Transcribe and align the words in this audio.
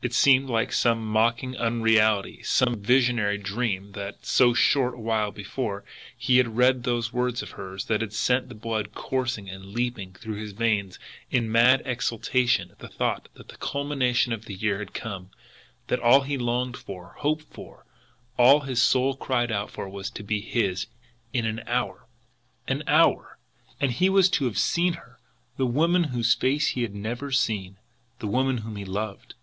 It 0.00 0.14
seemed 0.14 0.48
like 0.48 0.72
some 0.72 1.04
mocking 1.04 1.56
unreality, 1.56 2.40
some 2.44 2.76
visionary 2.80 3.36
dream 3.36 3.90
that, 3.94 4.24
so 4.24 4.54
short 4.54 4.94
a 4.94 4.98
while 5.00 5.32
before, 5.32 5.84
he 6.16 6.36
had 6.36 6.56
read 6.56 6.84
those 6.84 7.12
words 7.12 7.42
of 7.42 7.50
hers 7.58 7.86
that 7.86 8.00
had 8.00 8.12
sent 8.12 8.48
the 8.48 8.54
blood 8.54 8.94
coursing 8.94 9.50
and 9.50 9.64
leaping 9.72 10.12
through 10.12 10.36
his 10.36 10.52
veins 10.52 11.00
in 11.32 11.50
mad 11.50 11.82
exultation 11.84 12.70
at 12.70 12.78
the 12.78 12.86
thought 12.86 13.28
that 13.34 13.48
the 13.48 13.56
culmination 13.56 14.32
of 14.32 14.44
the 14.44 14.54
years 14.54 14.78
had 14.78 14.94
come, 14.94 15.30
that 15.88 15.98
all 15.98 16.20
he 16.20 16.38
longed 16.38 16.76
for, 16.76 17.16
hoped 17.18 17.52
for, 17.52 17.84
that 18.36 18.40
all 18.44 18.60
his 18.60 18.80
soul 18.80 19.16
cried 19.16 19.50
out 19.50 19.68
for 19.68 19.88
was 19.88 20.10
to 20.10 20.22
be 20.22 20.40
his 20.40 20.86
"in 21.32 21.44
an 21.44 21.60
hour." 21.66 22.06
An 22.68 22.84
HOUR 22.86 23.36
and 23.80 23.90
he 23.90 24.08
was 24.08 24.28
to 24.30 24.44
have 24.44 24.58
seen 24.60 24.92
her, 24.92 25.18
the 25.56 25.66
woman 25.66 26.04
whose 26.04 26.36
face 26.36 26.68
he 26.68 26.82
had 26.82 26.94
never 26.94 27.32
seen, 27.32 27.78
the 28.20 28.28
woman 28.28 28.58
whom 28.58 28.76
he 28.76 28.84
loved! 28.84 29.34